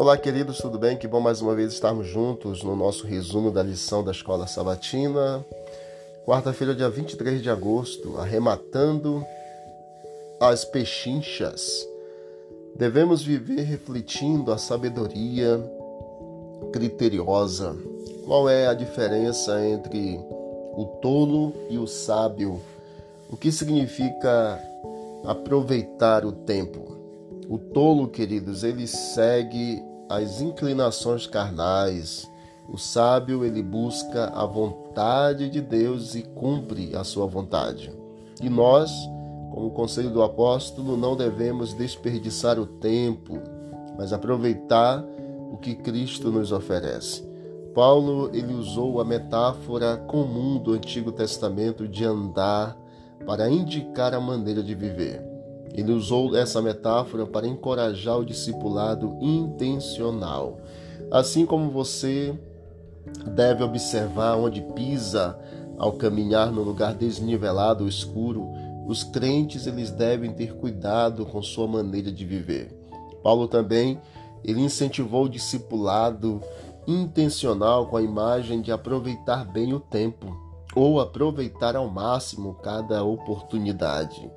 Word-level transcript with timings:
Olá, 0.00 0.16
queridos, 0.16 0.56
tudo 0.56 0.78
bem? 0.78 0.96
Que 0.96 1.06
bom 1.06 1.20
mais 1.20 1.42
uma 1.42 1.54
vez 1.54 1.74
estarmos 1.74 2.06
juntos 2.06 2.62
no 2.62 2.74
nosso 2.74 3.06
resumo 3.06 3.50
da 3.50 3.62
lição 3.62 4.02
da 4.02 4.12
Escola 4.12 4.46
Sabatina. 4.46 5.44
Quarta-feira, 6.24 6.74
dia 6.74 6.88
23 6.88 7.42
de 7.42 7.50
agosto, 7.50 8.16
arrematando 8.16 9.22
as 10.40 10.64
pechinchas. 10.64 11.86
Devemos 12.74 13.22
viver 13.22 13.60
refletindo 13.60 14.50
a 14.52 14.56
sabedoria 14.56 15.62
criteriosa. 16.72 17.76
Qual 18.24 18.48
é 18.48 18.68
a 18.68 18.72
diferença 18.72 19.62
entre 19.66 20.18
o 20.78 20.98
tolo 21.02 21.52
e 21.68 21.76
o 21.76 21.86
sábio? 21.86 22.58
O 23.30 23.36
que 23.36 23.52
significa 23.52 24.58
aproveitar 25.26 26.24
o 26.24 26.32
tempo? 26.32 26.88
O 27.50 27.58
tolo, 27.58 28.08
queridos, 28.08 28.64
ele 28.64 28.86
segue 28.86 29.89
as 30.10 30.40
inclinações 30.40 31.24
carnais. 31.24 32.28
O 32.68 32.76
sábio, 32.76 33.44
ele 33.44 33.62
busca 33.62 34.26
a 34.34 34.44
vontade 34.44 35.48
de 35.48 35.60
Deus 35.60 36.16
e 36.16 36.22
cumpre 36.22 36.96
a 36.96 37.04
sua 37.04 37.26
vontade. 37.26 37.92
E 38.42 38.50
nós, 38.50 38.90
como 39.52 39.70
conselho 39.70 40.10
do 40.10 40.22
apóstolo, 40.22 40.96
não 40.96 41.14
devemos 41.14 41.72
desperdiçar 41.72 42.58
o 42.58 42.66
tempo, 42.66 43.40
mas 43.96 44.12
aproveitar 44.12 45.04
o 45.52 45.56
que 45.56 45.76
Cristo 45.76 46.30
nos 46.32 46.50
oferece. 46.50 47.28
Paulo 47.72 48.30
ele 48.34 48.52
usou 48.52 49.00
a 49.00 49.04
metáfora 49.04 49.96
comum 49.96 50.58
do 50.58 50.72
Antigo 50.72 51.12
Testamento 51.12 51.86
de 51.86 52.04
andar 52.04 52.76
para 53.24 53.48
indicar 53.48 54.12
a 54.12 54.20
maneira 54.20 54.60
de 54.60 54.74
viver. 54.74 55.29
Ele 55.74 55.92
usou 55.92 56.36
essa 56.36 56.60
metáfora 56.60 57.26
para 57.26 57.46
encorajar 57.46 58.18
o 58.18 58.24
discipulado 58.24 59.16
intencional. 59.20 60.58
Assim 61.10 61.46
como 61.46 61.70
você 61.70 62.38
deve 63.34 63.62
observar 63.62 64.36
onde 64.36 64.60
pisa 64.74 65.38
ao 65.78 65.92
caminhar 65.92 66.52
no 66.52 66.62
lugar 66.62 66.94
desnivelado 66.94 67.84
ou 67.84 67.88
escuro, 67.88 68.48
os 68.86 69.04
crentes 69.04 69.66
eles 69.66 69.90
devem 69.90 70.32
ter 70.32 70.54
cuidado 70.54 71.24
com 71.24 71.42
sua 71.42 71.66
maneira 71.66 72.10
de 72.10 72.24
viver. 72.24 72.76
Paulo 73.22 73.46
também 73.46 74.00
ele 74.44 74.60
incentivou 74.60 75.24
o 75.24 75.28
discipulado 75.28 76.40
intencional 76.86 77.86
com 77.86 77.96
a 77.96 78.02
imagem 78.02 78.60
de 78.60 78.72
aproveitar 78.72 79.44
bem 79.44 79.72
o 79.72 79.80
tempo 79.80 80.36
ou 80.74 81.00
aproveitar 81.00 81.76
ao 81.76 81.88
máximo 81.88 82.54
cada 82.54 83.04
oportunidade. 83.04 84.30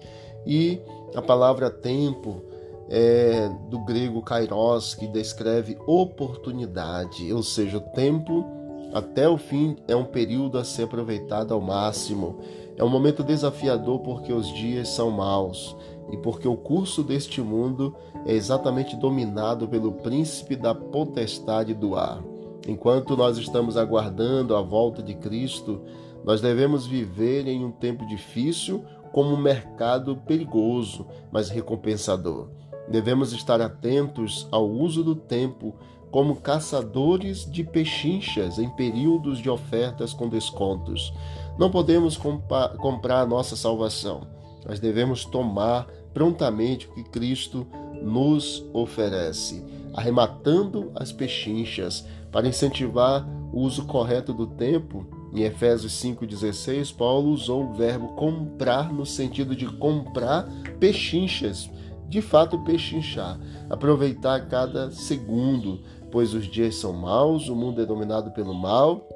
E 0.45 0.81
a 1.15 1.21
palavra 1.21 1.69
tempo 1.69 2.41
é 2.89 3.49
do 3.69 3.79
grego 3.79 4.21
kairos, 4.21 4.93
que 4.95 5.07
descreve 5.07 5.77
oportunidade, 5.87 7.31
ou 7.31 7.41
seja, 7.41 7.77
o 7.77 7.81
tempo 7.81 8.45
até 8.93 9.27
o 9.27 9.37
fim 9.37 9.75
é 9.87 9.95
um 9.95 10.05
período 10.05 10.57
a 10.59 10.63
ser 10.63 10.83
aproveitado 10.83 11.51
ao 11.51 11.59
máximo. 11.59 12.37
É 12.77 12.83
um 12.83 12.89
momento 12.89 13.23
desafiador 13.23 13.99
porque 13.99 14.31
os 14.31 14.47
dias 14.53 14.89
são 14.89 15.09
maus 15.09 15.75
e 16.11 16.17
porque 16.17 16.47
o 16.47 16.55
curso 16.55 17.03
deste 17.03 17.41
mundo 17.41 17.95
é 18.25 18.33
exatamente 18.33 18.95
dominado 18.95 19.67
pelo 19.67 19.93
príncipe 19.93 20.55
da 20.55 20.75
potestade 20.75 21.73
do 21.73 21.95
ar. 21.95 22.23
Enquanto 22.67 23.17
nós 23.17 23.37
estamos 23.37 23.77
aguardando 23.77 24.55
a 24.55 24.61
volta 24.61 25.01
de 25.01 25.15
Cristo, 25.15 25.81
nós 26.23 26.39
devemos 26.39 26.85
viver 26.85 27.47
em 27.47 27.65
um 27.65 27.71
tempo 27.71 28.05
difícil 28.05 28.83
como 29.13 29.33
um 29.33 29.37
mercado 29.37 30.17
perigoso, 30.17 31.05
mas 31.31 31.49
recompensador. 31.49 32.49
Devemos 32.89 33.31
estar 33.31 33.61
atentos 33.61 34.47
ao 34.51 34.67
uso 34.67 35.03
do 35.03 35.15
tempo 35.15 35.75
como 36.11 36.35
caçadores 36.35 37.49
de 37.49 37.63
pechinchas 37.63 38.59
em 38.59 38.69
períodos 38.69 39.37
de 39.37 39.49
ofertas 39.49 40.13
com 40.13 40.27
descontos. 40.27 41.13
Não 41.57 41.71
podemos 41.71 42.17
comprar 42.17 43.21
a 43.21 43.25
nossa 43.25 43.55
salvação, 43.55 44.27
mas 44.67 44.79
devemos 44.79 45.23
tomar 45.25 45.87
prontamente 46.13 46.87
o 46.87 46.93
que 46.93 47.03
Cristo 47.03 47.67
nos 48.01 48.65
oferece, 48.73 49.63
arrematando 49.93 50.91
as 50.95 51.11
pechinchas 51.11 52.05
para 52.31 52.47
incentivar 52.47 53.25
o 53.51 53.61
uso 53.61 53.85
correto 53.85 54.33
do 54.33 54.47
tempo 54.47 55.22
em 55.33 55.43
Efésios 55.43 55.93
5,16, 55.93 56.95
Paulo 56.95 57.31
usou 57.31 57.63
o 57.63 57.73
verbo 57.73 58.09
comprar 58.09 58.93
no 58.93 59.05
sentido 59.05 59.55
de 59.55 59.65
comprar 59.65 60.47
pechinchas, 60.79 61.69
de 62.07 62.21
fato 62.21 62.63
pechinchar, 62.63 63.39
aproveitar 63.69 64.47
cada 64.47 64.91
segundo, 64.91 65.81
pois 66.11 66.35
os 66.35 66.45
dias 66.45 66.75
são 66.75 66.93
maus, 66.93 67.49
o 67.49 67.55
mundo 67.55 67.81
é 67.81 67.85
dominado 67.85 68.31
pelo 68.31 68.53
mal, 68.53 69.09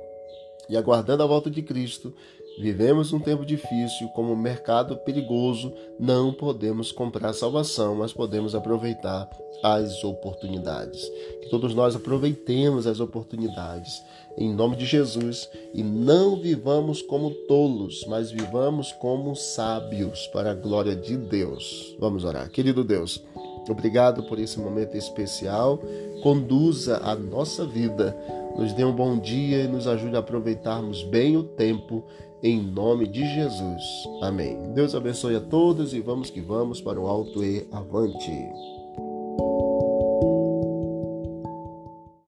e 0.68 0.76
aguardando 0.76 1.22
a 1.22 1.28
volta 1.28 1.52
de 1.52 1.62
Cristo, 1.62 2.14
Vivemos 2.60 3.14
um 3.14 3.20
tempo 3.20 3.46
difícil, 3.46 4.08
como 4.10 4.34
um 4.34 4.36
mercado 4.36 4.98
perigoso, 4.98 5.72
não 6.00 6.34
podemos 6.34 6.92
comprar 6.92 7.34
salvação, 7.34 7.96
mas 7.96 8.12
podemos 8.12 8.56
aproveitar 8.56 9.30
as 9.62 10.04
oportunidades. 10.04 11.08
Que 11.42 11.50
todos 11.50 11.76
nós 11.76 11.96
aproveitemos 11.96 12.88
as 12.88 13.00
oportunidades 13.00 14.02
em 14.38 14.54
nome 14.54 14.76
de 14.76 14.86
Jesus 14.86 15.50
e 15.74 15.84
não 15.84 16.36
vivamos 16.36 17.02
como 17.02 17.32
tolos, 17.48 18.06
mas 18.08 18.32
vivamos 18.32 18.92
como 18.94 19.36
sábios 19.36 20.28
para 20.28 20.52
a 20.52 20.56
glória 20.56 20.96
de 20.96 21.16
Deus. 21.16 21.96
Vamos 22.00 22.24
orar. 22.24 22.50
Querido 22.50 22.84
Deus, 22.84 23.24
obrigado 23.70 24.24
por 24.24 24.40
esse 24.40 24.60
momento 24.60 24.96
especial. 24.96 25.80
Conduza 26.22 26.98
a 27.04 27.16
nossa 27.16 27.66
vida 27.66 28.16
nos 28.58 28.74
dê 28.74 28.84
um 28.84 28.94
bom 28.94 29.18
dia 29.20 29.64
e 29.64 29.68
nos 29.68 29.88
ajude 29.88 30.16
a 30.16 30.20
aproveitarmos 30.20 31.04
bem 31.04 31.38
o 31.38 31.44
tempo, 31.44 32.04
em 32.42 32.62
nome 32.62 33.08
de 33.08 33.26
Jesus. 33.34 33.84
Amém. 34.22 34.74
Deus 34.74 34.96
abençoe 34.96 35.36
a 35.36 35.42
todos 35.42 35.94
e 35.94 36.00
vamos 36.00 36.30
que 36.30 36.42
vamos 36.42 36.82
para 36.82 37.00
o 37.00 37.08
alto 37.08 37.44
e 37.44 37.68
avante. 37.72 38.32